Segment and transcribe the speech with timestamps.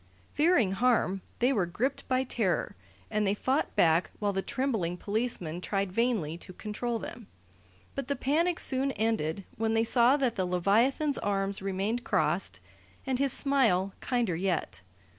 [0.33, 2.75] Fearing harm, they were gripped by terror,
[3.11, 7.27] and they fought back while the trembling policemen tried vainly to control them;
[7.93, 12.59] but the panic soon ended when they saw that the leviathan's arms remained crossed
[13.05, 14.81] and his smile kinder yet.